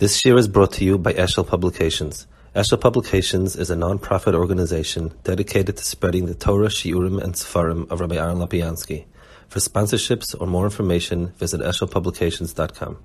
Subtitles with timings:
[0.00, 2.26] This year is brought to you by Eshel Publications.
[2.56, 8.00] Eshel Publications is a non-profit organization dedicated to spreading the Torah, Shiurim, and Sefarim of
[8.00, 9.04] Rabbi Aaron Lapiansky.
[9.48, 12.96] For sponsorships or more information, visit eshelpublications.com.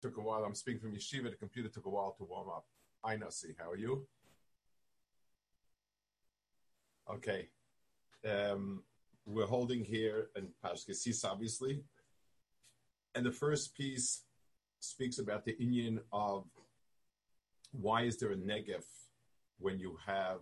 [0.00, 0.44] Took a while.
[0.44, 1.24] I'm speaking from yeshiva.
[1.24, 2.64] The computer took a while to warm up.
[3.04, 3.28] I know.
[3.28, 4.06] See, how are you?
[7.10, 7.50] Okay.
[8.26, 8.82] Um,
[9.26, 11.84] we're holding here in Pashkesis, obviously.
[13.14, 14.22] And the first piece
[14.82, 16.44] speaks about the inyan of
[17.70, 18.84] why is there a negev
[19.58, 20.40] when you have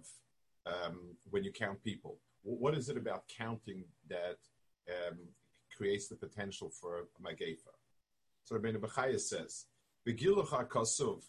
[0.66, 2.18] um, when you count people?
[2.42, 4.38] What is it about counting that
[4.88, 5.18] um,
[5.76, 7.74] creates the potential for a magefa?
[8.44, 9.66] So Rabbeinu Bechaya says,
[10.06, 11.22] "Begilucha kasuv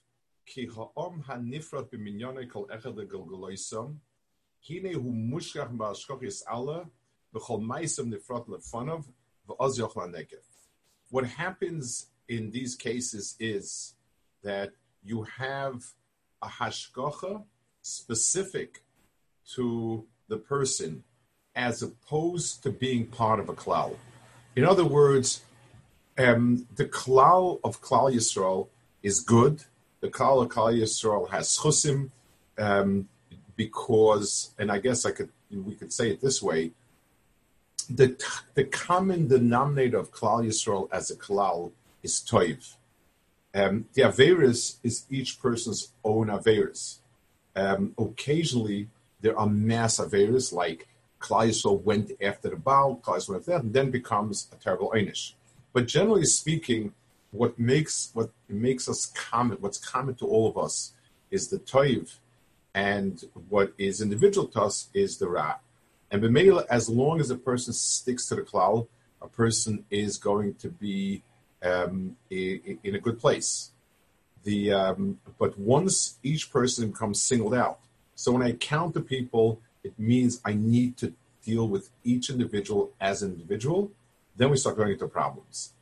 [0.45, 3.97] ki ha'om hanifrat b'minyonei kol echad legalgaloisam
[4.61, 6.85] hine hu mushkach ba'ashkochis Allah
[7.35, 9.05] v'chol ma'isam nifrat lefanov
[9.47, 10.45] v'oz yochla negev."
[11.09, 13.93] What happens in these cases is
[14.43, 14.71] that
[15.03, 15.83] you have
[16.41, 17.43] a hashgacha
[17.81, 18.83] specific
[19.53, 21.03] to the person
[21.55, 23.95] as opposed to being part of a klal.
[24.55, 25.41] In other words,
[26.17, 28.67] um, the klal of Klal Yisrael
[29.01, 29.63] is good.
[30.01, 32.11] The klal of Klal Yisrael has chusim
[32.57, 33.07] um,
[33.55, 36.71] because, and I guess I could we could say it this way:
[37.89, 38.15] the
[38.55, 41.71] the common denominator of Klal Yisrael as a klal
[42.03, 42.75] is toiv.
[43.53, 46.99] Um, the Averis is each person's own Averis.
[47.55, 48.87] Um, occasionally,
[49.19, 50.87] there are mass Averis, like
[51.19, 55.33] Klal went after the Baal, Klal went after that, and then becomes a terrible Einish.
[55.73, 56.93] But generally speaking,
[57.31, 60.93] what makes what makes us common, what's common to all of us,
[61.29, 62.17] is the toiv,
[62.73, 65.55] and what is individual to us is the ra.
[66.09, 68.87] And b'meila, as long as a person sticks to the klal,
[69.21, 71.23] a person is going to be
[71.63, 73.71] um, in a good place.
[74.43, 77.79] The um, but once each person becomes singled out,
[78.15, 82.91] so when I count the people, it means I need to deal with each individual
[82.99, 83.91] as an individual.
[84.35, 85.73] Then we start going into problems.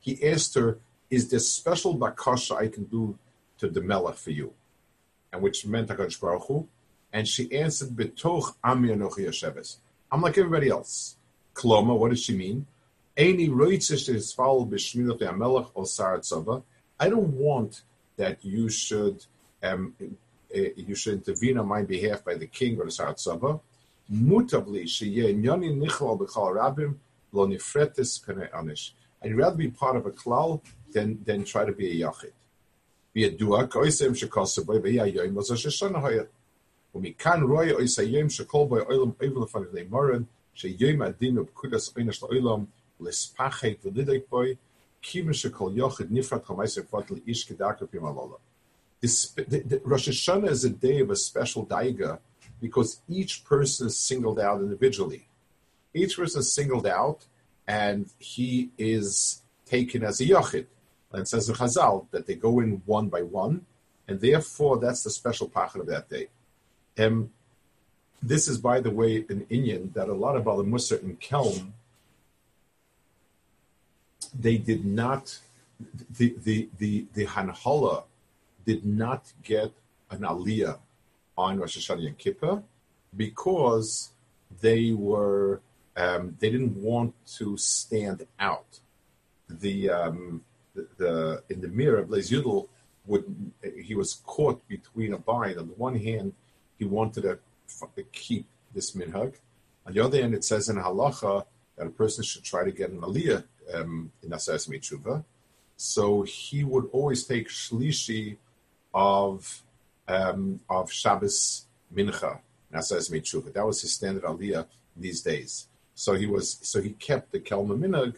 [0.00, 0.78] He asked her,
[1.10, 3.18] is there special bakasha I can do
[3.68, 4.52] to the Melech for you,
[5.32, 6.68] and which meant HaKadosh Baruch Hu,
[7.12, 9.76] and she answered, Betoch Ami Anochi Yosheves.
[10.10, 11.16] I'm like everybody else.
[11.54, 12.66] Kloma, what does she mean?
[13.16, 16.62] Eini roitzish tisfal b'shminot HaMelech or Tzava.
[16.98, 17.82] I don't want
[18.16, 19.24] that you should
[19.62, 23.60] um, uh, you should intervene on my behalf by the king or the Sarat Tzava.
[24.12, 26.96] Mutabli sheyeh nyoni nichlal b'chal rabim
[27.32, 28.90] lo nifretis pene anish.
[29.22, 30.60] I'd rather be part of a klal
[30.92, 32.32] than than try to be a yachid.
[33.15, 36.23] וידוע כאויסם שכוסו בו ויהיה היום was Rosh Hashanah היה.
[36.95, 42.65] ומכאן רואה אויס היום שכל בו עולם אובל לפניו לאמורן, שיום הדין ובקודס עינש לעולם,
[42.99, 44.41] לספחת ולידק בו,
[45.01, 48.35] כיוון שכל יוחד נפרד חמייס ופות לאיש כדרכו פים הלולה.
[49.85, 52.19] Rosh Hashanah is a day of a special daiga
[52.61, 55.27] because each person is singled out individually.
[55.93, 57.25] Each person is singled out
[57.65, 60.65] and he is taken as a yochid.
[61.14, 63.64] And says in Chazal that they go in one by one,
[64.08, 66.28] and therefore that's the special pachad of that day.
[66.98, 67.30] Um,
[68.22, 71.72] this is, by the way, an inyan that a lot of Musar in Kelm
[74.38, 75.38] they did not
[76.18, 78.04] the the the the Hanhala
[78.64, 79.72] did not get
[80.10, 80.78] an aliyah
[81.36, 82.62] on Rosh Hashanah and Kippur
[83.16, 84.10] because
[84.60, 85.60] they were
[85.96, 88.80] um, they didn't want to stand out.
[89.48, 90.42] The um,
[90.74, 92.68] the, in the mirror, Blaise Yudel
[93.06, 93.52] would
[93.82, 95.58] he was caught between a bind.
[95.58, 96.32] On the one hand,
[96.78, 97.38] he wanted to,
[97.96, 99.34] to keep this minhag.
[99.86, 101.44] On the other hand, it says in halacha
[101.76, 105.24] that a person should try to get an aliyah um, in Asas Tshuva.
[105.76, 108.36] So he would always take shlishi
[108.92, 109.62] of
[110.08, 112.38] um, of Shabbos mincha
[112.70, 113.52] in Asas Tshuva.
[113.52, 114.66] That was his standard aliyah
[114.96, 115.68] these days.
[115.94, 118.16] So he was so he kept the kelma minhag,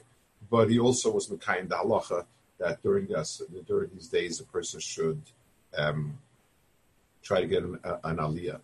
[0.51, 2.27] but he also was mekayim the halacha
[2.59, 5.21] that during this during these days a person should
[5.77, 6.19] um,
[7.23, 8.61] try to get an, uh, an aliyah.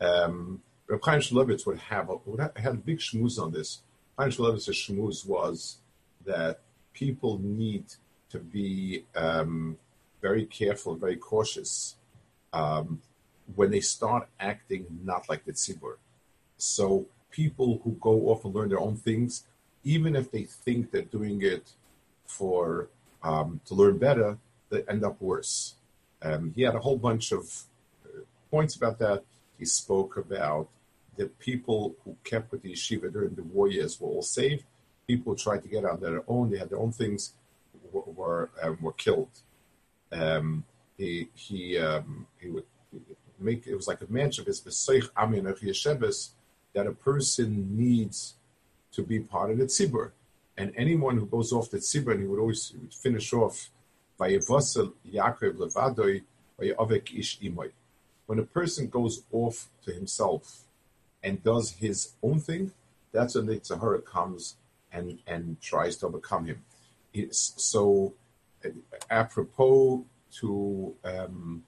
[0.00, 3.82] Um, Reb Chaim Shmulevitz would have a, would have, had a big shmooze on this.
[4.18, 5.78] Chaim Shmulevitz's shmooze was
[6.26, 6.60] that
[6.92, 7.84] people need
[8.30, 9.78] to be um,
[10.20, 11.96] very careful, very cautious
[12.52, 13.00] um,
[13.54, 15.96] when they start acting not like the tzibur.
[16.56, 19.44] So people who go off and learn their own things,
[19.82, 21.72] even if they think they're doing it
[22.26, 22.88] for
[23.24, 24.38] um, to learn better,
[24.70, 25.74] they end up worse.
[26.54, 27.64] He had a whole bunch of
[28.50, 29.24] points about that.
[29.58, 30.68] He spoke about
[31.16, 34.64] the people who kept with the yeshiva during the war years were all saved.
[35.06, 37.32] People who tried to get out on their own, they had their own things,
[37.92, 39.34] were were, um, were killed.
[40.12, 40.64] Um,
[40.96, 42.64] he he um, he would
[43.38, 45.08] make it was like a mention of his besoich
[46.74, 48.34] that a person needs
[48.92, 50.10] to be part of the tzibur,
[50.56, 53.70] and anyone who goes off the tzibur, he would always he would finish off
[54.16, 56.22] by Yaakov levadoi
[56.58, 57.70] by Avek ish imoy.
[58.26, 60.62] When a person goes off to himself
[61.22, 62.72] and does his own thing,
[63.12, 64.56] that's when the Tzahara comes
[64.92, 66.64] and, and tries to overcome him.
[67.12, 68.14] It's, so,
[68.64, 68.68] uh,
[69.10, 70.04] apropos
[70.40, 71.64] to um,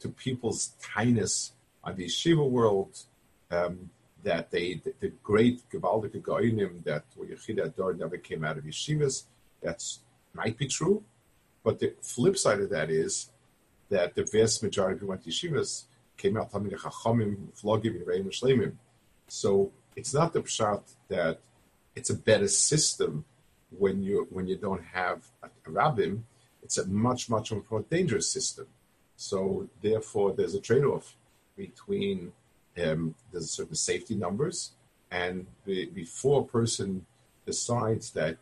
[0.00, 2.98] to people's tiness on the yeshiva world,
[3.50, 3.90] um,
[4.24, 9.24] that they the, the great Gewaldige Goinim that Yechida Dor never came out of yeshivas,
[9.62, 10.00] that's
[10.32, 11.02] might be true,
[11.62, 13.30] but the flip side of that is
[13.88, 15.84] that the vast majority who went to yeshivas
[16.16, 18.72] came out Talmid Chachamim, Flogim, Reim, Shlemim.
[19.28, 21.38] So it's not the pshat that
[21.94, 23.24] it's a better system
[23.70, 26.16] when you when you don't have a, a.
[26.62, 28.66] It's a much much more dangerous system.
[29.16, 31.14] So therefore, there's a trade-off
[31.56, 32.32] between
[32.82, 34.72] um, there's certain safety numbers,
[35.10, 37.06] and the, before a person
[37.46, 38.38] decides that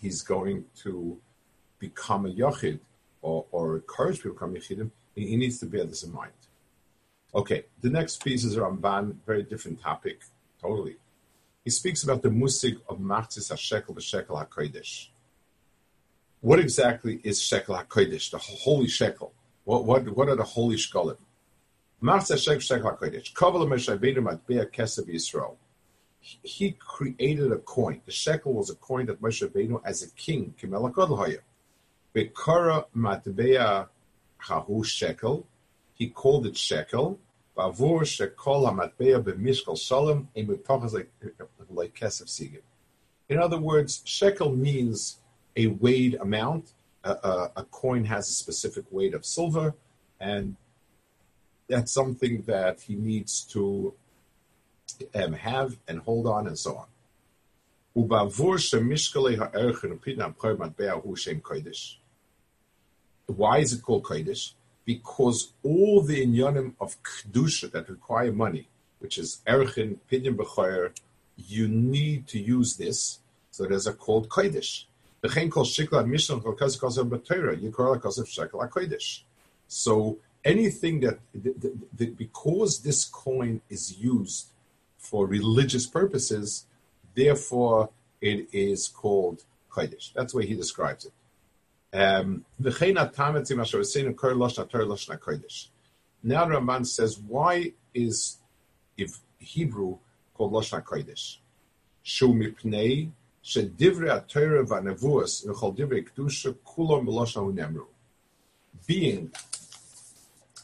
[0.00, 1.18] he's going to
[1.78, 2.80] become a yachid
[3.22, 6.32] or, or encourage people to become yachidim, he, he needs to bear this in mind.
[7.34, 10.20] Okay, the next piece is Ramban, very different topic,
[10.60, 10.96] totally.
[11.64, 15.08] He speaks about the musig of Machzis HaShekel, the Shekel HaKodesh.
[16.40, 19.32] What exactly is Shekel HaKodesh, the holy Shekel?
[19.64, 21.16] What, what, what are the holy Shkolim?
[26.20, 28.02] He created a coin.
[28.04, 30.52] The shekel was a coin that Moshe Rabbeinu, as a king,
[34.84, 35.46] Shekel,
[35.94, 37.18] he called it shekel.
[43.30, 45.20] In other words, shekel means
[45.56, 46.74] a weighed amount.
[47.02, 49.74] A, a, a, coin has a specific weight of silver,
[50.20, 50.56] and
[51.68, 53.94] that's something that he needs to
[55.14, 56.86] um, have and hold on, and so on.
[63.26, 64.52] Why is it called kodesh?
[64.84, 68.68] because all the inyanim of kedusha that require money,
[68.98, 70.92] which is erchin, pidyon b'choyer,
[71.36, 73.18] you need to use this.
[73.50, 74.84] So there's a called kodesh.
[79.66, 84.48] So anything that, that, that, because this coin is used
[84.98, 86.66] for religious purposes,
[87.14, 90.12] therefore it is called kodesh.
[90.14, 91.12] That's the way he describes it.
[91.94, 92.70] Um, now
[96.46, 98.38] Ramban says, why is
[98.96, 99.98] if Hebrew
[100.34, 101.36] called Lashon Kodesh?
[102.02, 103.10] Shu mipnei
[103.44, 106.54] v'nevuas v'chol divrei kedusha
[107.36, 107.86] unemru.
[108.86, 109.30] Being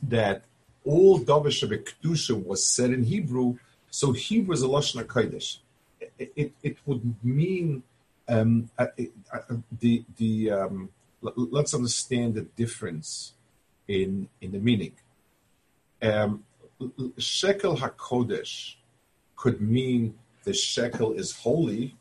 [0.02, 0.44] that
[0.85, 3.58] all davar kedusha was said in Hebrew,
[3.91, 5.58] so Hebrew is a Lashon Kodesh.
[6.19, 7.82] It, it, it, would mean
[8.29, 8.87] um, uh,
[9.32, 9.38] uh,
[9.81, 10.88] the the um,
[11.20, 13.32] let's understand the difference
[13.88, 14.93] in in the meaning.
[16.03, 16.44] Um,
[17.19, 18.77] shekel hakodesh
[19.36, 21.96] could mean the shekel is holy,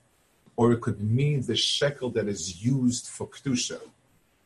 [0.55, 3.79] or it could mean the shekel that is used for kedusha.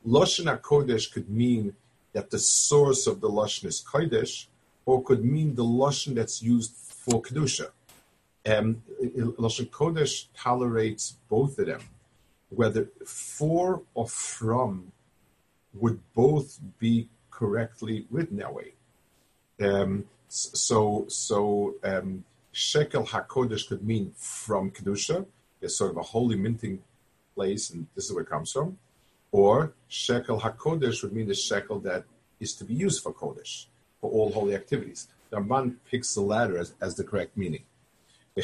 [0.07, 1.75] Lashon hakodesh could mean
[2.13, 4.47] that the source of the lashon is kodesh,
[4.85, 7.69] or could mean the lashon that's used for kedusha.
[8.45, 8.83] Um,
[9.39, 11.81] lashon kodesh tolerates both of them
[12.55, 14.91] whether for or from
[15.73, 18.73] would both be correctly written that way.
[19.61, 25.25] Um, so, so um, shekel hakodesh could mean from kedusha.
[25.61, 26.83] It's sort of a holy minting
[27.35, 28.77] place, and this is where it comes from.
[29.33, 32.05] Or shekel hakodesh would mean the shekel that
[32.39, 33.65] is to be used for kodesh
[33.99, 35.07] for all holy activities.
[35.31, 37.63] The Ramban picks the latter as, as the correct meaning.
[38.35, 38.41] So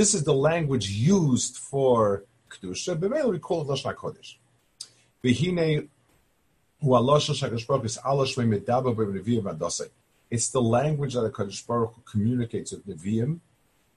[0.00, 2.98] this is the language used for kedusha.
[3.00, 3.94] B'meil we call it lashon
[9.58, 9.88] adosei.
[10.28, 13.40] It's the language that the Kadosh Baruch Hu communicates with Nevi'im.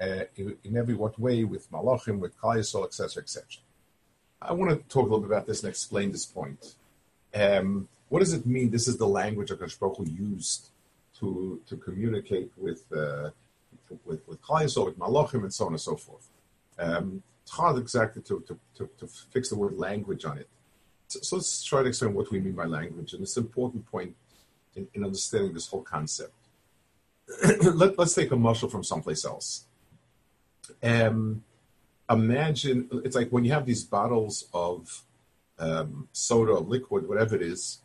[0.00, 3.44] in, in, every what way with Malachim, with Kayasol, etc., etc.
[4.42, 6.74] I want to talk a little bit about this and explain this point.
[7.34, 8.70] Um, what does it mean?
[8.70, 10.68] This is the language that Baruch used
[11.18, 13.30] to to communicate with uh,
[14.04, 16.28] with with with Malachim, and so on and so forth.
[16.78, 20.48] Um, it's hard exactly to, to, to, to, fix the word language on it.
[21.06, 23.86] So, so, let's try to explain what we mean by language, and it's an important
[23.86, 24.16] point
[24.74, 26.34] in, in understanding this whole concept.
[27.62, 29.64] Let, us take a muscle from someplace else.
[30.82, 31.44] Um,
[32.08, 35.02] imagine it's like when you have these bottles of
[35.58, 37.80] um, soda, liquid, whatever it is,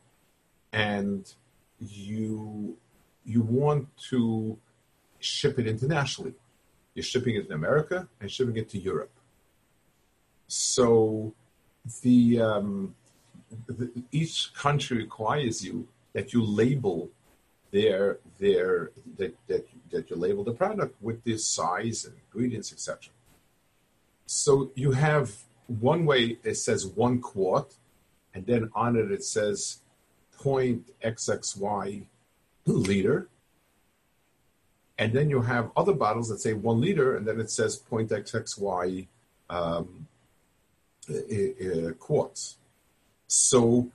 [0.74, 1.34] and
[1.80, 2.78] you
[3.26, 4.58] you want to
[5.20, 6.34] ship it internationally.
[6.94, 9.12] You're shipping it in America and shipping it to Europe.
[10.48, 11.34] So
[12.02, 12.96] the, um,
[13.68, 17.10] the each country requires you that you label
[17.72, 23.12] their their that, that that you label the product with the size and ingredients, etc.
[24.26, 25.32] So you have
[25.68, 27.74] one way it says one quart,
[28.34, 29.80] and then on it it says
[30.38, 32.06] point XXY
[32.66, 33.28] liter.
[34.98, 38.12] And then you have other bottles that say one liter, and then it says point
[39.50, 40.08] um,
[42.00, 42.58] quarts.
[43.28, 43.92] So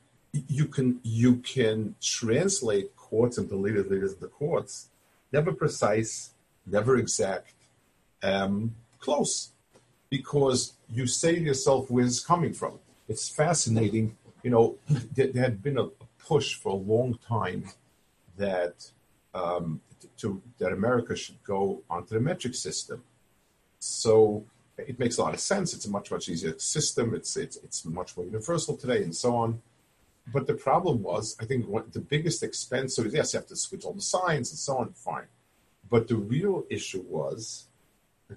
[0.49, 4.89] you can you can translate quarts into liters, liters into quarts,
[5.33, 6.31] never precise,
[6.67, 7.53] never exact,
[8.23, 9.51] um, close,
[10.11, 12.79] because you say to yourself where it's coming from.
[13.09, 14.17] It's fascinating.
[14.43, 14.77] You know,
[15.15, 15.89] there, there had been a,
[16.27, 17.65] push for a long time
[18.37, 18.91] that
[19.35, 19.81] um,
[20.19, 23.03] to that America should go onto the metric system.
[23.79, 24.45] So
[24.77, 25.73] it makes a lot of sense.
[25.73, 27.15] It's a much much easier system.
[27.15, 29.63] It's it's it's much more universal today, and so on.
[30.33, 32.97] But the problem was, I think, what, the biggest expense.
[32.97, 34.93] So yes, you have to switch all the signs and so on.
[34.93, 35.29] Fine,
[35.89, 37.69] but the real issue was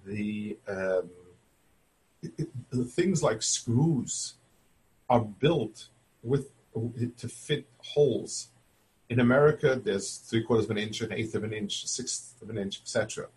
[0.05, 1.09] the um,
[2.21, 4.35] it, the things like screws
[5.09, 5.87] are built
[6.23, 6.51] with
[7.17, 8.49] to fit holes.
[9.09, 12.49] In America, there's three quarters of an inch, an eighth of an inch, sixth of
[12.49, 13.27] an inch, etc.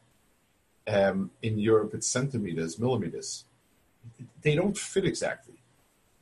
[0.86, 3.44] Um, in Europe, it's centimeters, millimeters.
[4.42, 5.54] They don't fit exactly.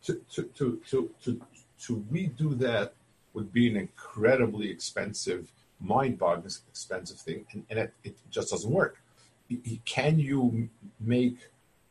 [0.05, 1.41] To, to, to, to,
[1.87, 2.95] to redo that
[3.33, 8.99] would be an incredibly expensive, mind-boggling expensive thing, and, and it, it, just doesn't work.
[9.85, 10.69] Can you
[11.01, 11.39] make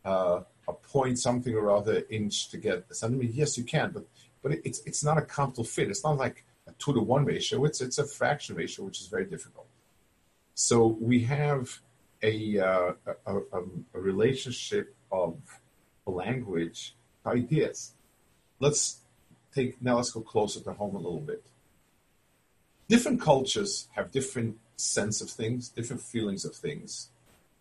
[0.05, 3.31] uh, a point something or other inch to get a centimeter?
[3.31, 4.05] Yes, you can, but
[4.41, 5.89] but it's it's not a comfortable fit.
[5.89, 7.65] It's not like a two to one ratio.
[7.65, 9.67] It's it's a fraction ratio, which is very difficult.
[10.53, 11.79] So we have
[12.21, 12.93] a, uh,
[13.25, 13.61] a, a,
[13.93, 15.37] a relationship of
[16.05, 17.93] language ideas.
[18.59, 18.98] Let's
[19.53, 19.97] take now.
[19.97, 21.43] Let's go closer to home a little bit.
[22.87, 27.09] Different cultures have different sense of things, different feelings of things.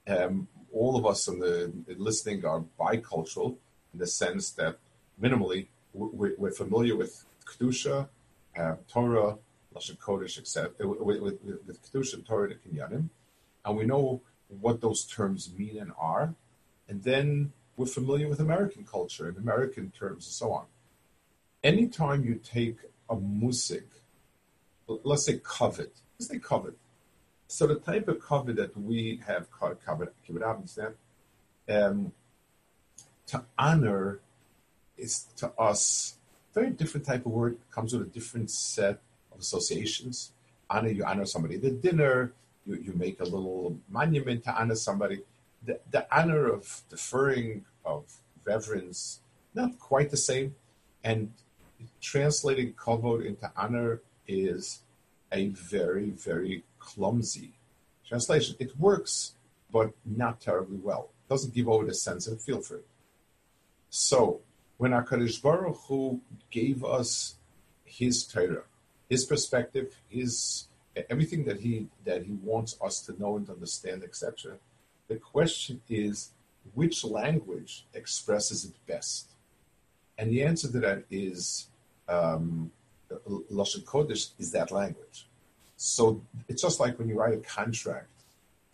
[0.07, 3.57] Um, all of us in the listening are bicultural
[3.93, 4.79] in the sense that
[5.21, 8.09] minimally we're, we're familiar with kedusha,
[8.57, 9.37] uh, Torah,
[9.75, 10.87] lashon kodesh, etc.
[10.87, 13.09] With, with, with kedusha, Torah, and kinyanim,
[13.65, 16.35] and we know what those terms mean and are,
[16.89, 20.65] and then we're familiar with American culture and American terms and so on.
[21.63, 22.77] Anytime you take
[23.11, 23.87] a musik,
[24.87, 26.75] let's say kavod, let's say kavod.
[27.49, 30.95] So the type of kavod that we have called kavod, understand,
[31.69, 32.13] um,
[33.27, 34.21] to honor
[34.97, 36.15] is to us
[36.55, 37.59] very different type of word.
[37.71, 39.01] Comes with a different set
[39.33, 40.33] of associations.
[40.71, 42.33] Honor, you honor somebody at the dinner,
[42.67, 45.23] you, you make a little monument to honor somebody.
[45.65, 48.05] The, the honor of deferring, of
[48.45, 49.21] reverence,
[49.55, 50.55] not quite the same.
[51.03, 51.33] And
[52.01, 54.81] translating kavod into honor is
[55.33, 57.53] a very, very clumsy
[58.07, 58.57] translation.
[58.59, 59.35] It works,
[59.71, 61.11] but not terribly well.
[61.27, 62.87] It doesn't give over the sense and feel for it.
[63.91, 64.41] So
[64.79, 66.21] when HaKadosh Baruch Hu
[66.51, 67.37] gave us
[67.85, 68.65] his Torah,
[69.09, 70.69] his perspective, his
[71.09, 74.57] everything that he that he wants us to know and understand, etc.
[75.09, 76.31] The question is,
[76.75, 79.31] which language expresses it best?
[80.19, 81.69] And the answer to that is
[82.09, 82.71] um,
[83.51, 85.27] Lashon Kodesh is that language.
[85.77, 88.09] So it's just like when you write a contract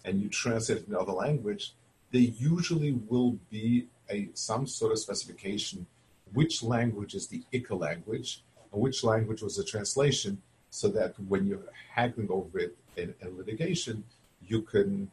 [0.04, 1.72] and you translate it in another language,
[2.10, 5.86] there usually will be a some sort of specification
[6.32, 11.46] which language is the ICA language and which language was the translation, so that when
[11.46, 14.02] you're haggling over it in, in litigation,
[14.46, 15.10] you can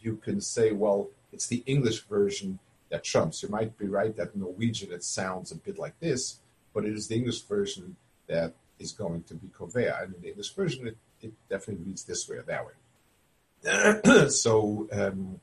[0.00, 2.58] you can say, well, it's the English version
[2.94, 3.42] that trumps.
[3.42, 6.38] You might be right that Norwegian it sounds a bit like this,
[6.72, 7.96] but it is the English version
[8.28, 10.00] that is going to be Kovea.
[10.00, 14.28] And in the English version, it, it definitely reads this way or that way.
[14.28, 15.40] so um,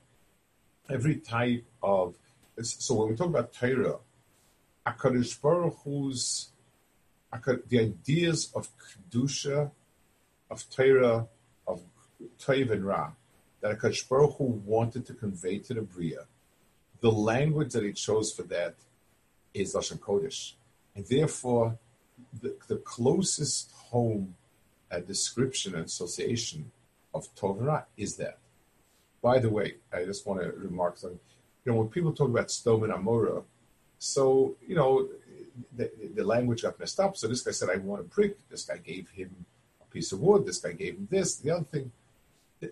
[0.89, 2.15] every type of
[2.61, 3.97] so when we talk about Torah,
[4.87, 6.51] Akadosh Baruch Hu's
[7.67, 9.71] the ideas of kedusha,
[10.49, 11.27] of Torah,
[11.67, 11.81] of
[12.39, 13.11] Toiv and Ra,
[13.59, 16.27] that Akadosh Baruch Hu wanted to convey to the Bria,
[17.01, 18.75] the language that he chose for that
[19.53, 20.53] is Lashon Kodesh,
[20.95, 21.77] and therefore
[22.41, 24.35] the, the closest home
[24.91, 26.71] uh, description and association
[27.13, 28.37] of Torah is that.
[29.21, 31.19] By the way, I just want to remark something.
[31.65, 33.43] You know, when people talk about Stove and Amora,
[33.99, 35.09] so, you know,
[35.75, 37.15] the, the, language got messed up.
[37.15, 38.35] So this guy said, I want a brick.
[38.49, 39.45] This guy gave him
[39.79, 40.45] a piece of wood.
[40.45, 41.35] This guy gave him this.
[41.35, 41.91] The other thing,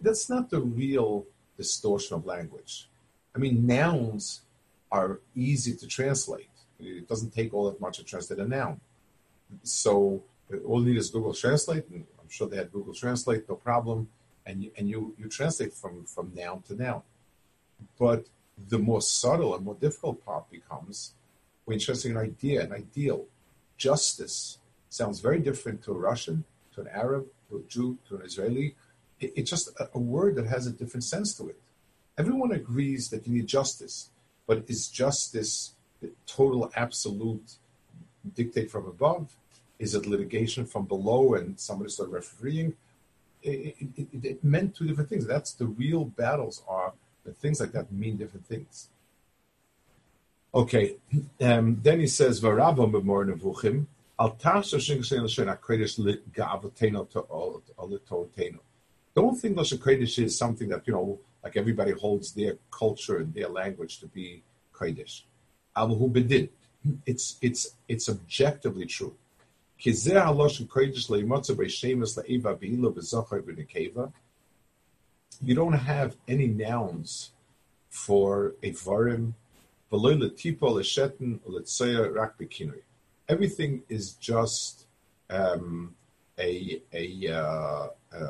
[0.02, 2.90] that's not the real distortion of language.
[3.36, 4.42] I mean, nouns
[4.92, 6.50] are easy to translate.
[6.80, 8.80] It doesn't take all that much to translate a noun.
[9.64, 13.48] So uh, all you need is Google Translate, and I'm sure they had Google Translate,
[13.50, 14.10] no problem.
[14.46, 17.04] And you, and you, you translate from, from noun to noun.
[18.00, 18.26] But
[18.68, 21.14] the more subtle and more difficult part becomes
[21.66, 23.26] when you're translating an idea, an ideal.
[23.78, 24.58] Justice
[24.90, 28.76] sounds very different to a Russian, to an Arab, to a Jew, to an Israeli.
[29.20, 31.60] It, it's just a, a word that has a different sense to it.
[32.20, 34.10] Everyone agrees that you need justice,
[34.46, 37.54] but is justice the total absolute
[38.36, 39.38] dictate from above?
[39.80, 42.74] Is it litigation from below and somebody started refereeing?
[43.42, 45.26] It, it, it, it, meant two different things.
[45.26, 46.92] That's the real battles are
[47.24, 48.90] that things like that mean different things.
[50.54, 50.98] Okay,
[51.40, 53.86] um, then he says, "Varabam b'mor nevuchim
[54.20, 55.48] al tasha shingashen l'shen
[56.34, 58.60] ga'avoteno to
[59.16, 63.34] Don't think Lashon Kodesh is something that you know, like everybody holds their culture and
[63.34, 64.44] their language to be
[65.76, 66.50] bedin.
[67.06, 69.16] It's it's it's objectively true.
[75.42, 77.32] You don't have any nouns
[77.90, 79.34] for a varim,
[83.30, 84.86] everything is just
[85.30, 85.96] um,
[86.40, 88.30] a, a, uh, a,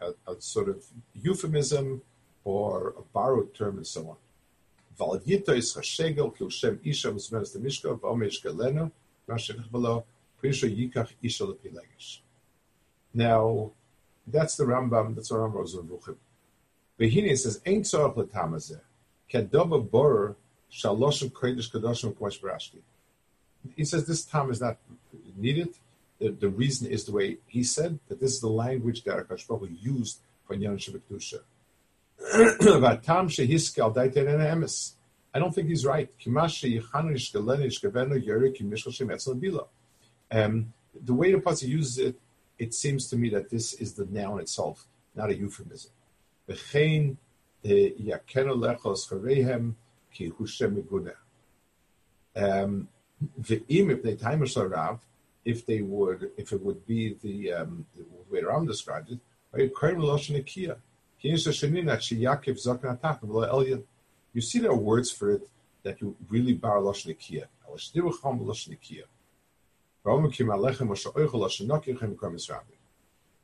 [0.00, 2.02] a, a, sort of euphemism
[2.48, 4.16] or a borrowed term and so on.
[13.14, 13.70] Now,
[14.26, 16.16] that's the Rambam, that's what Rambam was in Ruchim.
[16.98, 18.80] Behini says, Ein tzorach letamazeh,
[19.30, 20.34] kedova borer
[20.72, 22.78] shaloshim kodesh kadoshim k'mash barashki.
[23.76, 24.78] He says this time is not
[25.36, 25.74] needed.
[26.18, 29.46] The, the, reason is the way he said that this is the language that Akash
[29.82, 31.02] used for Nyan Shabbat
[35.34, 36.08] I don't think he's right.
[40.30, 40.72] Um,
[41.04, 42.20] the way the Pasuk uses it,
[42.58, 45.92] it seems to me that this is the noun itself, not a euphemism.
[52.36, 52.88] Um,
[55.44, 59.20] if they would, if it would be the, um, the way Ram described it,
[64.32, 65.48] you see there are words for it
[65.82, 67.16] that you really bar lashon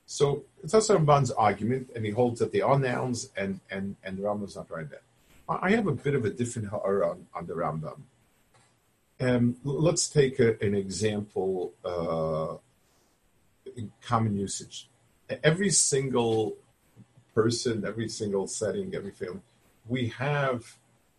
[0.06, 4.18] So it's also Ramban's argument, and he holds that they are nouns, and and and
[4.18, 5.02] the Rambam's not right there.
[5.48, 8.00] I have a bit of a different ha'ara on, on the Rambam.
[9.20, 12.56] Um, let's take a, an example uh,
[13.76, 14.88] in common usage.
[15.42, 16.56] Every single
[17.34, 19.40] person, every single setting, every family,
[19.86, 20.76] we have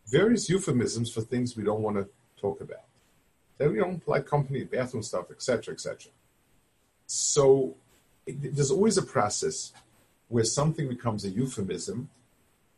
[0.08, 2.08] various euphemisms for things we don't want to
[2.40, 2.86] talk about.
[3.58, 6.12] That we don't like company, bathroom stuff, etc., etc.
[7.06, 7.76] So
[8.26, 9.72] it, there's always a process
[10.28, 12.10] where something becomes a euphemism,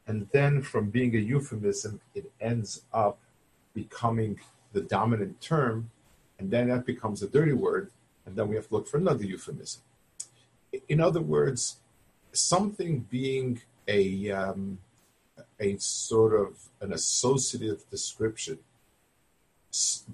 [0.06, 3.19] and then from being a euphemism, it ends up
[3.73, 4.39] becoming
[4.73, 5.89] the dominant term,
[6.39, 7.91] and then that becomes a dirty word,
[8.26, 9.82] and then we have to look for another euphemism.
[10.88, 11.78] In other words,
[12.39, 14.80] something being a um,
[15.60, 18.60] a sort of an associative description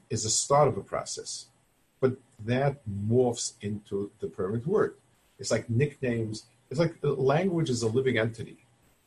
[0.09, 1.47] is a start of a process,
[1.99, 4.95] but that morphs into the permanent word.
[5.39, 6.45] It's like nicknames.
[6.69, 8.57] It's like language is a living entity.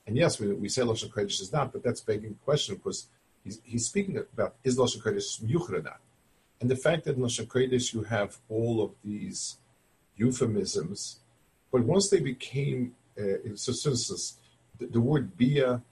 [0.06, 3.06] And yes, we, we say Lashon Kodesh is not, but that's begging the question because
[3.42, 6.00] he's, he's speaking about is Lashon Kodesh Yuchra not?
[6.60, 9.56] And the fact that in Lashon Kodesh you have all of these
[10.16, 11.18] euphemisms,
[11.72, 13.72] but once they became, uh, so,
[14.78, 15.82] the, the, word bia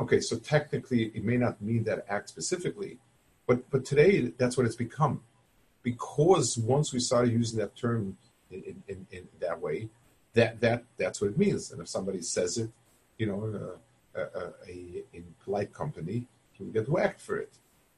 [0.00, 2.98] Okay, so technically it may not mean that act specifically,
[3.46, 5.22] but but today that's what it's become,
[5.82, 8.16] because once we started using that term
[8.50, 9.88] in, in, in that way,
[10.34, 11.72] that that that's what it means.
[11.72, 12.70] And if somebody says it,
[13.18, 13.76] you know,
[14.16, 17.52] uh, uh, a, in polite company, he will get whacked for it,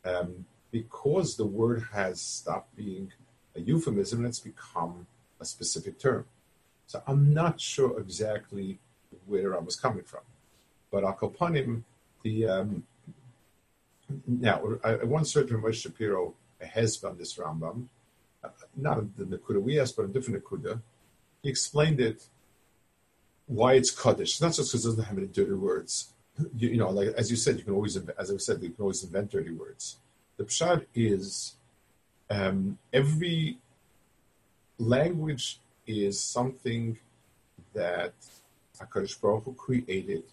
[0.05, 3.13] um, because the word has stopped being
[3.57, 5.07] a euphemism it's become
[5.39, 6.25] a specific term.
[6.91, 8.81] So I'm not sure exactly
[9.27, 10.23] where I was coming from,
[10.91, 11.85] but Akopanim
[12.25, 12.83] the um,
[14.27, 17.87] now I, heard from Moshe Shapiro hezb on this Rambam,
[18.43, 20.83] uh, not the Nakuda we asked, but a different Nakuda.
[21.45, 22.27] He explained it
[23.47, 24.41] why it's Kaddish.
[24.41, 26.13] Not just because it doesn't have any dirty words.
[26.57, 28.83] You, you, know, like as you said, you can always, as I said, you can
[28.83, 29.99] always invent dirty words.
[30.39, 31.55] The pshat is
[32.29, 33.59] um, every
[34.77, 36.99] language is something
[37.75, 38.15] that
[38.79, 40.25] Hakadosh Baruch Hu created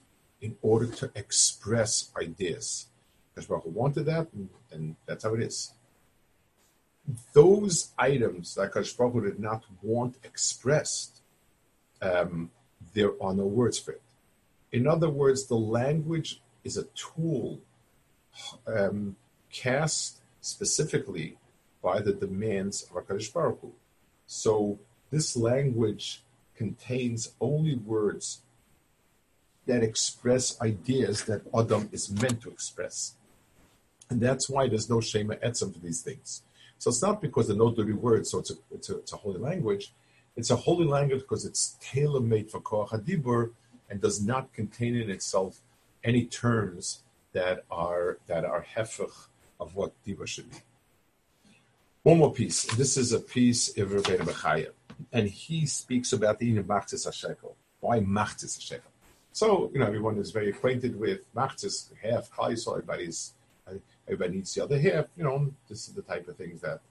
[0.41, 2.87] in order to express ideas.
[3.35, 5.73] Hakadosh wanted that, and, and, that's how it is.
[7.33, 11.21] Those items that Hakadosh did not want expressed,
[12.01, 12.51] um,
[12.93, 14.01] there are no words for it.
[14.71, 17.59] In other words, the language is a tool
[18.67, 19.15] um,
[19.51, 21.37] cast specifically
[21.81, 23.71] by the demands of Hakadosh Baruch Hu.
[24.25, 24.79] So
[25.11, 26.23] this language
[26.55, 28.41] contains only words
[29.65, 33.13] that express ideas that Adam is meant to express.
[34.09, 36.41] And that's why there's no Shema Etzem for these things.
[36.77, 39.13] So it's not because there are no dirty words, so it's a, it's a, it's
[39.13, 39.91] a holy language.
[40.35, 43.51] It's a holy language because it's tailor made for Koach HaDibur
[43.89, 45.59] and does not contain in itself
[46.03, 47.01] any terms
[47.33, 49.27] that are that are hefech
[49.59, 50.57] of what Dibur should be.
[52.03, 52.63] One more piece.
[52.75, 54.69] This is a piece of Rebbeinu Bechaya,
[55.11, 57.53] and he speaks about the Machtis HaShekel.
[57.79, 58.91] Why Machtis HaShekel?
[59.31, 63.33] So, you know, everyone is very acquainted with Machzis, half Kais, everybody's,
[63.67, 63.73] uh,
[64.07, 65.05] everybody needs the other half.
[65.15, 66.81] You know, this is the type of things that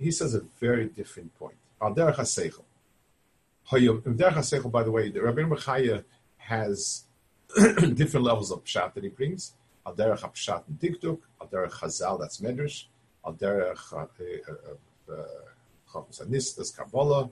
[0.00, 1.54] he says a very different point.
[1.80, 2.16] Al Derech.
[3.70, 6.02] Derech by the way, the Rabbeinu Bechaya
[6.38, 7.04] has
[7.94, 9.54] different levels of pshat that he brings.
[9.86, 12.86] Al Derech HaPshat and Dikduk, Al Derech Chazal, that's Medrash,
[13.24, 15.24] Al Derech uh, uh,
[15.88, 17.30] Chavis that's Kabbalah,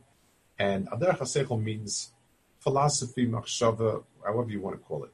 [0.60, 2.10] and Al Derech HaSeichel means
[2.58, 5.12] philosophy, machshava, however you want to call it.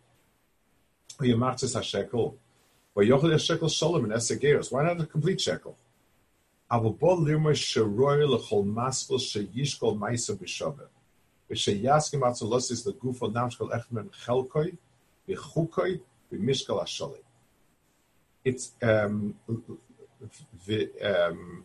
[1.21, 2.35] Yamachtis HaShekel.
[2.97, 4.73] Yochel HaShekel Shalom and Esegeros.
[4.73, 5.77] Why not a complete shekel?
[6.71, 10.89] Avobol lirma sheroy lechol maskol sheyishkol maisa b'shaveh.
[11.49, 14.77] V'sheyaskim atzolosis legufo namshkol echmen chelkoi
[15.29, 16.01] v'chukoi
[16.33, 17.23] v'mishkal hasholim.
[18.45, 19.37] It's um,
[21.05, 21.65] um,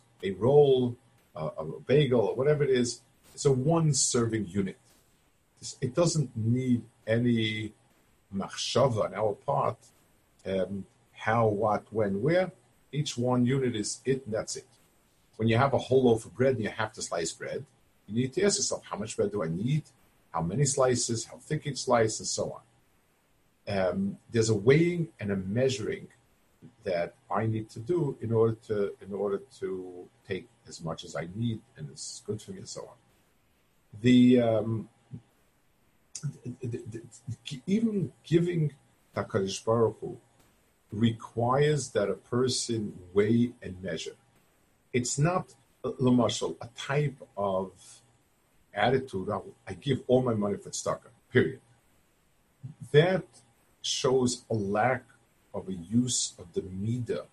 [0.23, 0.95] a roll,
[1.35, 3.01] uh, a bagel, or whatever it is,
[3.33, 4.77] it's a one serving unit.
[5.79, 7.73] It doesn't need any
[8.35, 9.77] machshava on our part,
[10.45, 12.51] um, how, what, when, where.
[12.91, 14.67] Each one unit is it, and that's it.
[15.37, 17.65] When you have a whole loaf of bread and you have to slice bread,
[18.07, 19.83] you need to ask yourself, how much bread do I need?
[20.31, 21.25] How many slices?
[21.25, 22.19] How thick each slice?
[22.19, 23.77] And so on.
[23.77, 26.07] Um, there's a weighing and a measuring
[26.83, 31.15] that I need to do in order to in order to take as much as
[31.15, 32.95] I need and it's good for me and so on
[33.99, 34.89] the, um,
[36.45, 37.01] the, the,
[37.49, 38.73] the even giving
[39.15, 40.17] Hakadosh Baruch Hu
[40.91, 44.15] requires that a person weigh and measure.
[44.93, 47.71] It's not lamashal a type of
[48.73, 49.29] attitude.
[49.67, 51.11] I give all my money for tzedakah.
[51.31, 51.59] Period.
[52.91, 53.25] That
[53.81, 55.03] shows a lack
[55.53, 57.25] of a use of the midah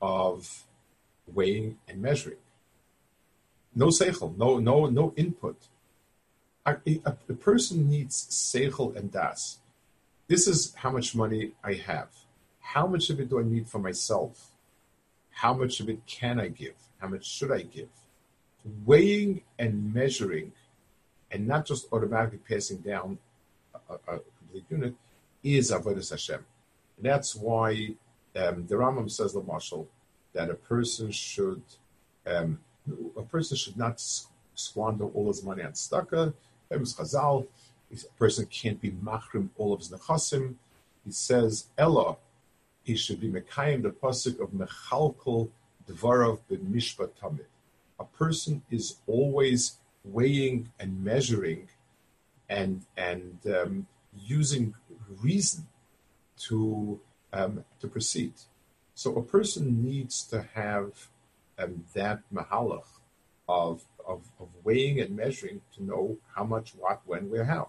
[0.00, 0.64] of
[1.26, 2.36] weighing and measuring
[3.74, 5.56] no seichel, no no no input.
[6.66, 9.58] A, a, a, person needs seichel and das.
[10.28, 12.08] This is how much money I have.
[12.60, 14.50] How much of it do I need for myself?
[15.30, 16.76] How much of it can I give?
[16.98, 17.90] How much should I give?
[18.86, 20.52] Weighing and measuring,
[21.30, 23.18] and not just automatically passing down
[23.90, 24.94] a, a complete unit,
[25.42, 26.46] is avodas Hashem.
[26.98, 27.94] That's why
[28.36, 29.88] um, the Rambam says, the Marshal,
[30.32, 31.62] that a person should
[32.26, 32.58] um,
[33.16, 34.02] a person should not
[34.54, 36.34] squander all his money on tzedakah.
[36.70, 37.46] Chazal,
[37.92, 40.54] a person can't be machrim all of his nechasim.
[41.04, 42.16] he says, Ella,
[42.82, 45.48] he should be Mekayim, the pasuk of Mechalkal
[45.88, 47.46] Dvarov B'mishpat Tamid.
[47.98, 51.68] A person is always weighing and measuring
[52.48, 53.86] and and um,
[54.26, 54.74] using
[55.22, 55.66] reason
[56.48, 57.00] to
[57.32, 58.32] um, to proceed.
[58.94, 61.08] So a person needs to have
[61.58, 62.86] um, that mahalach
[63.48, 67.68] of, of, of weighing and measuring to know how much, what, when, where, how.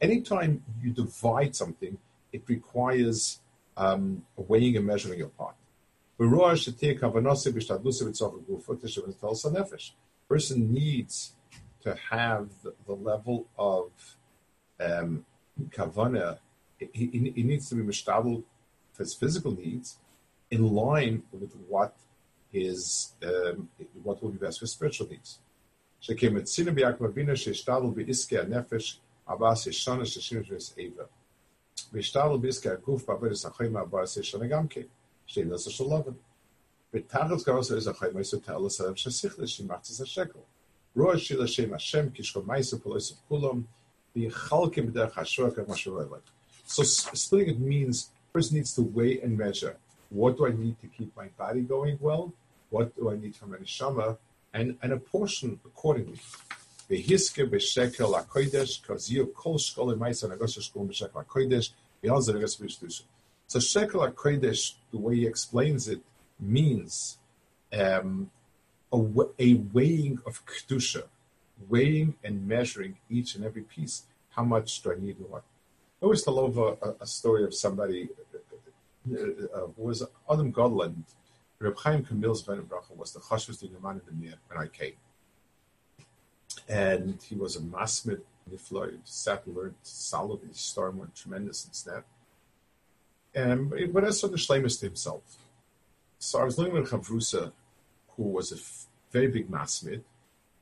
[0.00, 1.96] Anytime you divide something,
[2.32, 3.40] it requires
[3.76, 5.54] um, weighing and measuring your part
[10.28, 11.32] person needs
[11.82, 12.48] to have
[12.86, 13.90] the, level of
[15.70, 16.38] kavana.
[16.92, 18.42] He, needs to be mishtabel
[18.98, 19.98] his physical needs
[20.50, 21.96] in line with what
[22.52, 23.12] is
[24.02, 25.38] what will be best for spiritual needs.
[26.00, 30.48] She came at Sinai Yaakov Avinu she shtabel be iske nefesh abas yeshana she shimish
[30.48, 31.06] ves eva
[31.92, 34.86] be shtabel be iske aguf ba vedes achayim abas yeshana gamke
[35.26, 36.14] she nasa shalavim.
[46.66, 49.76] So splitting it means first needs to weigh and measure.
[50.10, 52.32] What do I need to keep my body going well?
[52.70, 54.16] What do I need from my neshama?
[54.52, 56.20] And, and apportion accordingly.
[56.88, 56.94] So
[63.60, 66.00] shekel ha-kodesh, the way he explains it,
[66.38, 67.18] means
[67.72, 68.30] um,
[68.92, 71.04] a, weighing of kedusha,
[71.68, 74.04] weighing and measuring each and every piece.
[74.30, 75.42] How much do I need what?
[76.00, 81.04] I always tell over a, a story of somebody uh, uh, who was Adam Godland.
[81.60, 84.94] Reb Chaim Kamil's Ben was the Chashvus man in the Mir when I came
[86.68, 88.20] and he was a masmid
[88.50, 88.96] niflo.
[89.04, 90.40] Sat and learned solid.
[90.48, 92.04] His storm went tremendous and snap.
[93.34, 95.22] And but as for the shlemus to himself.
[96.24, 97.52] So I was living with Chavrusa,
[98.16, 100.00] who was a f- very big masmid,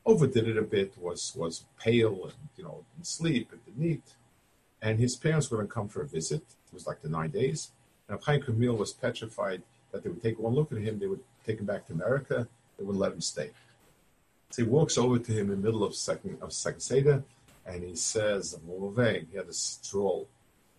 [0.05, 4.09] overdid it a bit, was was pale and you know didn't sleep and didn't eat.
[4.83, 6.42] And his parents were going to come for a visit.
[6.66, 7.70] It was like the nine days.
[8.09, 11.22] And Chaim Kamil was petrified that they would take one look at him, they would
[11.46, 13.51] take him back to America, they wouldn't let him stay.
[14.51, 17.22] So he walks over to him in the middle of second of second seder,
[17.64, 20.29] and he says, He had a stroll.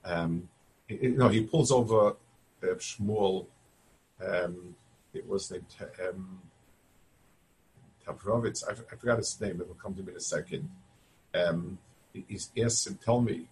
[0.04, 0.50] Um,
[0.90, 3.46] he, he pulls over uh, Shmuel.
[4.26, 4.76] Um,
[5.14, 5.66] it was named
[6.08, 6.40] um,
[8.06, 8.64] Tavrovitz.
[8.68, 9.62] I, I, forgot his name.
[9.62, 10.70] It will come to me in a second.
[11.34, 11.78] Um,
[12.14, 13.48] he, he asks him, "Tell me,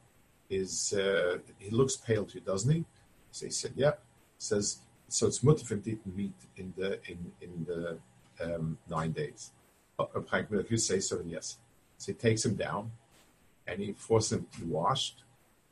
[0.49, 2.85] is uh, he looks pale to you, doesn't he?"
[3.31, 5.83] So he said, "Yeah." He says, "So it's mutter from
[6.15, 7.97] meat in the in in the
[8.43, 9.51] um, nine days."
[10.15, 11.57] of Chaim if you say so, then yes.
[11.97, 12.91] So he takes him down
[13.67, 15.23] and he forced him to be washed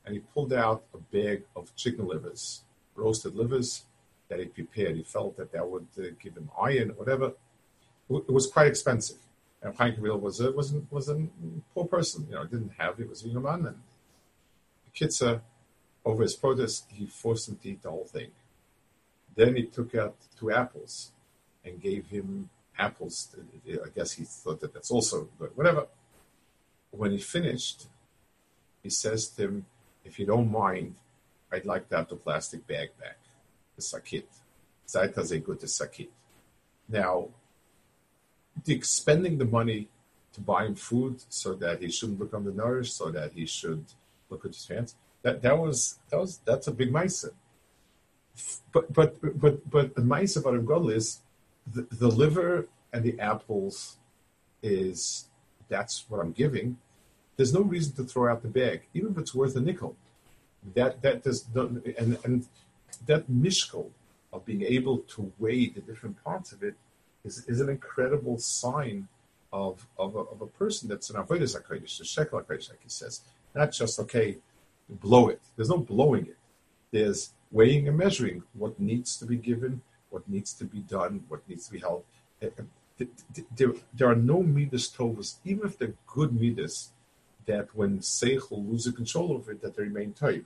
[0.06, 2.62] and he pulled out a bag of chicken livers,
[2.96, 3.86] roasted livers
[4.30, 4.96] that he prepared.
[4.96, 7.34] He felt that that would uh, give him iron, or whatever.
[8.10, 9.18] It was quite expensive.
[9.62, 11.28] And Chaim was a, was, a, was a
[11.74, 13.66] poor person, you know, didn't have it, was a young man.
[13.68, 13.76] And
[14.96, 15.42] Kitzer,
[16.06, 18.32] over his protest, he forced him to eat the whole thing.
[19.36, 21.12] Then he took out two apples
[21.64, 23.36] and gave him apples.
[23.68, 25.52] I guess he thought that that's also good.
[25.56, 25.88] Whatever.
[26.92, 27.88] When he finished,
[28.82, 29.66] he says to him,
[30.04, 30.96] "If you don't mind,
[31.52, 33.19] I'd like to have the plastic bag back,
[33.80, 34.26] sakit.
[34.88, 36.10] Zaita a good sakit."
[36.88, 37.30] Now,
[38.66, 39.90] the spending the money
[40.34, 43.86] to buy him food so that he shouldn't look undernourished, so that he should
[44.30, 44.96] look at his hands.
[45.22, 47.34] That that was that was that's a big ma'aser.
[48.72, 51.22] But but but but the ma'aser about a is
[51.72, 53.98] the, the liver and the apples
[54.62, 55.26] is
[55.68, 56.78] that's what I'm giving.
[57.36, 59.96] There's no reason to throw out the bag, even if it's worth a nickel.
[60.76, 62.46] That that does and and
[63.06, 63.90] that mishkal
[64.32, 66.76] of being able to weigh the different parts of it
[67.24, 69.08] is, is an incredible sign
[69.52, 73.22] of of a, of a person that's an avodah zakodesh, a shekel like he says.
[73.56, 74.38] Not just okay,
[74.90, 75.42] blow it.
[75.56, 76.38] There's no blowing it.
[76.92, 81.48] There's weighing and measuring what needs to be given what needs to be done, what
[81.48, 82.04] needs to be held.
[82.42, 83.06] Uh, uh,
[83.56, 86.90] there, there are no midas tovas, even if they're good midas,
[87.46, 90.44] that when seichel loses control over it, that they remain toiv.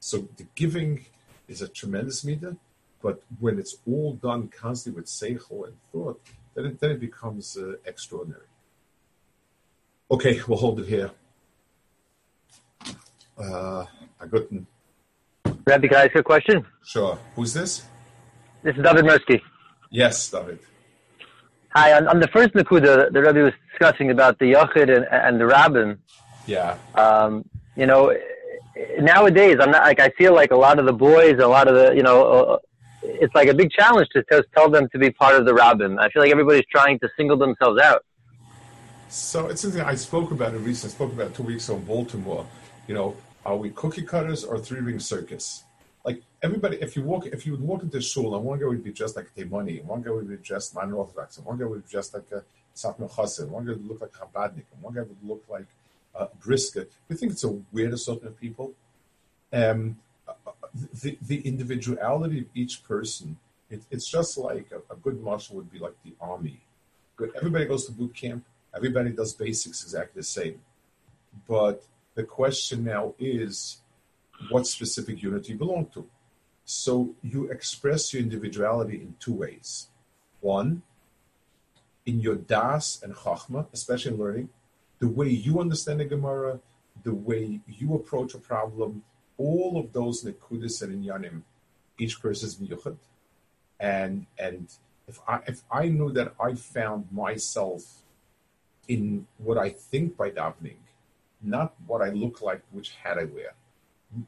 [0.00, 1.04] So the giving
[1.50, 2.56] is a tremendous midah,
[3.02, 6.20] but when it's all done constantly with seichel and thought,
[6.54, 8.46] then it, then it becomes uh, extraordinary.
[10.10, 11.10] Okay, we'll hold it here.
[13.36, 13.84] Uh,
[14.20, 14.42] I got.
[15.66, 16.66] Rabbi, can I ask a question?
[16.84, 17.18] Sure.
[17.34, 17.84] Who's this?
[18.62, 19.40] This is David Mirsky.
[19.90, 20.58] Yes, David.
[21.74, 25.40] Hi, on, on the first Nakuda, the Rebbe was discussing about the Yachid and, and
[25.40, 25.98] the Rabbin.
[26.46, 26.76] Yeah.
[26.96, 28.12] Um, you know,
[28.98, 31.74] nowadays, I'm not like I feel like a lot of the boys, a lot of
[31.74, 32.58] the, you know, uh,
[33.02, 35.98] it's like a big challenge to t- tell them to be part of the Rabbin.
[35.98, 38.04] I feel like everybody's trying to single themselves out.
[39.08, 40.92] So it's something I spoke about in recent.
[40.92, 42.46] I spoke about two weeks ago in Baltimore.
[42.86, 45.64] You know, are we cookie cutters or three ring circus?
[46.04, 48.84] Like everybody, if you walk, if you would walk into shul and one guy would
[48.84, 51.64] be dressed like a Temani, one guy would be dressed minor orthodox, and one guy
[51.64, 54.94] would be dressed like a Satmar Chassid, one guy would look like Chabadnik, and one
[54.94, 55.66] guy would look like
[56.14, 56.92] a brisket.
[57.08, 58.72] We think it's a weird assortment of people.
[59.52, 59.98] Um,
[61.02, 65.70] the, the individuality of each person, it, it's just like a, a, good mashal would
[65.70, 66.60] be like the army.
[67.16, 67.32] Good.
[67.36, 68.44] Everybody goes to boot camp.
[68.74, 70.60] Everybody does basics exactly the same.
[71.48, 71.82] But
[72.14, 73.78] the question now is,
[74.48, 76.08] what specific unit you belong to?
[76.64, 79.88] So you express your individuality in two ways.
[80.40, 80.82] One,
[82.06, 84.48] in your das and chachma, especially in learning,
[85.00, 86.60] the way you understand the Gemara,
[87.02, 89.02] the way you approach a problem,
[89.38, 91.42] all of those nekudis and inyanim,
[91.98, 92.96] each person is miyuchad.
[93.80, 94.68] And and
[95.08, 97.82] if I if I knew that I found myself
[98.86, 100.82] in what I think by davening,
[101.42, 103.54] not what I look like, which hat I wear.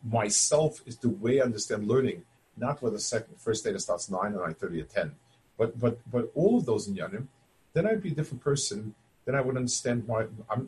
[0.09, 2.23] Myself is the way I understand learning,
[2.57, 5.13] not whether second first data starts nine or nine thirty or ten.
[5.59, 7.27] But but but all of those inyanim,
[7.75, 8.95] then I'd be a different person.
[9.25, 10.27] Then I would understand why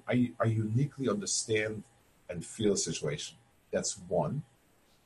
[0.09, 1.83] I I uniquely understand
[2.29, 3.37] and feel a situation.
[3.73, 4.43] That's one.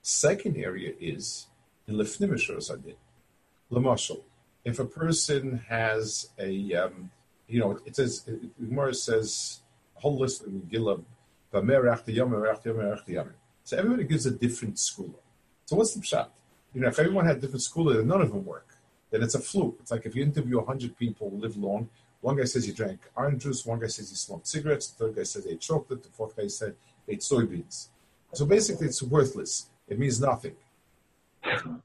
[0.02, 1.46] Second area is
[1.86, 2.96] in lefnimisher I did.
[3.70, 4.22] Lamashal,
[4.64, 7.10] if a person has a, um,
[7.46, 8.26] you know, it says,
[8.58, 9.60] Gemara says,
[9.96, 11.02] a whole list of Megillah,
[11.50, 11.58] so
[13.76, 15.18] everybody gives a different school.
[15.64, 16.28] So what's the pshat?
[16.74, 18.66] You know, if everyone had different school, then none of them work.
[19.10, 19.78] Then it's a fluke.
[19.80, 21.88] It's like if you interview 100 people live long,
[22.20, 25.16] one guy says he drank orange juice, one guy says he smoked cigarettes, the third
[25.16, 26.74] guy says he ate chocolate, the fourth guy said
[27.06, 27.88] he ate soybeans.
[28.32, 29.66] So basically, it's worthless.
[29.88, 30.54] It means nothing.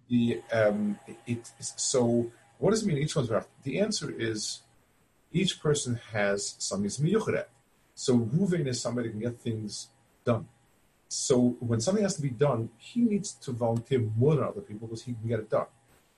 [0.09, 2.97] The um, it, so what does it mean?
[2.97, 3.45] Each one's right.
[3.63, 4.61] The answer is
[5.31, 7.45] each person has something miyuchret.
[7.95, 9.89] So Ruvain is somebody who can get things
[10.25, 10.47] done.
[11.07, 14.87] So when something has to be done, he needs to volunteer more than other people
[14.87, 15.67] because he can get it done.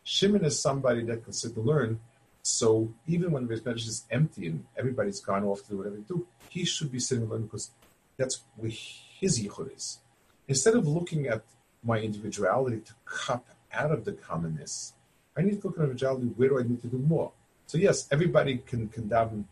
[0.03, 1.99] Shimon is somebody that can sit and learn.
[2.45, 6.03] So even when the bench is empty and everybody's gone off to do whatever they
[6.03, 7.71] do, he should be sitting alone because
[8.17, 8.69] that's where
[9.19, 9.97] his yichud is.
[10.47, 11.41] Instead of looking at
[11.83, 14.93] my individuality to cup out of the commonness,
[15.35, 16.27] I need to look at individuality.
[16.35, 17.31] Where do I need to do more?
[17.65, 19.45] So yes, everybody can can daven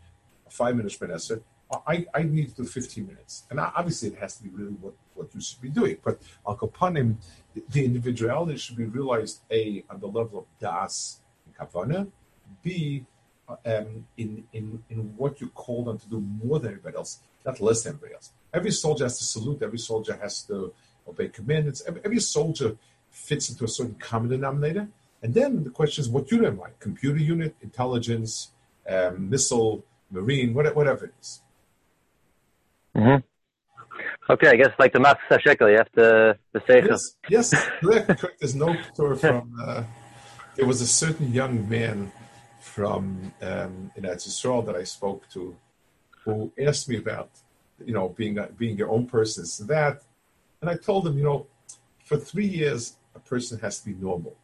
[0.48, 1.42] five minute Shemoneh Esrei.
[1.88, 3.42] I, I need to do 15 minutes.
[3.50, 5.96] And obviously, it has to be really what, what you should be doing.
[6.04, 7.16] But Al Kol Panim,
[7.54, 12.06] the, the individuality should be realized A, on the level of Das and Kavana,
[12.62, 13.04] B,
[13.48, 17.60] um, in, in, in what you call them to do more than everybody else, not
[17.60, 18.32] less than everybody else.
[18.52, 20.72] Every soldier has to salute, every soldier has to
[21.08, 21.82] obey commandments.
[21.86, 22.76] Every, every soldier
[23.10, 24.88] fits into a certain common denominator.
[25.22, 26.68] And then the question is, what unit am I?
[26.80, 28.50] Computer unit, intelligence,
[28.88, 31.40] um, missile, marine, whatever it is.
[32.94, 34.32] Mm-hmm.
[34.32, 36.98] Okay, I guess like the math shekel, you have to the seichel.
[37.28, 38.40] Yes, yes, correct, correct.
[38.40, 39.54] There's no story from.
[39.60, 39.84] Uh,
[40.56, 42.12] there was a certain young man
[42.74, 45.54] from um, in Israel that I spoke to,
[46.24, 47.30] who asked me about,
[47.88, 50.02] you know, being being your own person, is that,
[50.60, 51.46] and I told him, you know,
[52.08, 54.34] for three years a person has to be normal.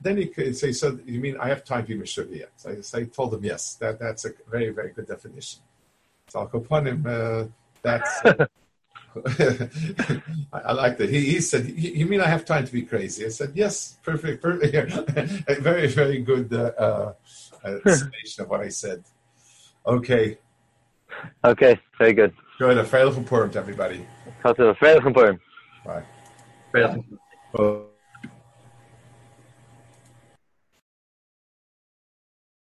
[0.00, 2.46] Then he could say, so you mean I have time to be Meshuvia?
[2.56, 5.60] So I, so I told him, yes, that that's a very very good definition.
[6.28, 7.04] So I'll upon him.
[7.06, 7.44] Uh,
[7.82, 8.12] that's.
[8.24, 8.46] Uh,
[10.52, 11.08] I, I like that.
[11.08, 14.42] He, he said, "You mean I have time to be crazy?" I said, "Yes, perfect,
[14.42, 14.92] perfect.
[15.60, 17.12] very, very good uh, uh,
[17.84, 19.04] summation of what I said."
[19.86, 20.38] Okay.
[21.44, 22.32] Okay, very good.
[22.58, 22.78] Good.
[22.78, 24.06] A fail from Purim to everybody.
[24.42, 25.40] Fail from Purim.
[25.84, 26.02] Bye.
[26.72, 27.86] Fail.